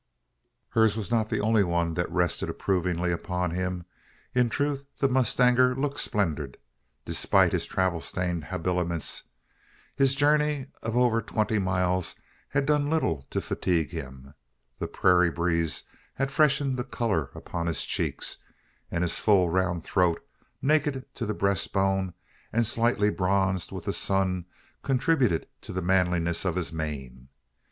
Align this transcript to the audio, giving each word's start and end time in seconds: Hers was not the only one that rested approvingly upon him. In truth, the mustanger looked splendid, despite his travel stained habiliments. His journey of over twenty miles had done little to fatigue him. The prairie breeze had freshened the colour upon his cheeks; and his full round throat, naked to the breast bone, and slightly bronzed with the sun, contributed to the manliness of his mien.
Hers 0.69 0.97
was 0.97 1.11
not 1.11 1.29
the 1.29 1.39
only 1.39 1.63
one 1.63 1.93
that 1.93 2.09
rested 2.11 2.49
approvingly 2.49 3.11
upon 3.11 3.51
him. 3.51 3.85
In 4.33 4.49
truth, 4.49 4.83
the 4.97 5.07
mustanger 5.07 5.75
looked 5.75 5.99
splendid, 5.99 6.57
despite 7.05 7.51
his 7.51 7.65
travel 7.67 8.01
stained 8.01 8.45
habiliments. 8.45 9.25
His 9.95 10.15
journey 10.15 10.69
of 10.81 10.97
over 10.97 11.21
twenty 11.21 11.59
miles 11.59 12.15
had 12.49 12.65
done 12.65 12.89
little 12.89 13.27
to 13.29 13.41
fatigue 13.41 13.91
him. 13.91 14.33
The 14.79 14.87
prairie 14.87 15.29
breeze 15.29 15.83
had 16.15 16.31
freshened 16.31 16.77
the 16.79 16.83
colour 16.83 17.29
upon 17.35 17.67
his 17.67 17.85
cheeks; 17.85 18.39
and 18.89 19.03
his 19.03 19.19
full 19.19 19.51
round 19.51 19.83
throat, 19.83 20.25
naked 20.63 21.05
to 21.13 21.27
the 21.27 21.35
breast 21.35 21.71
bone, 21.73 22.15
and 22.51 22.65
slightly 22.65 23.11
bronzed 23.11 23.71
with 23.71 23.85
the 23.85 23.93
sun, 23.93 24.45
contributed 24.81 25.45
to 25.61 25.71
the 25.71 25.81
manliness 25.83 26.43
of 26.43 26.55
his 26.55 26.73
mien. 26.73 27.27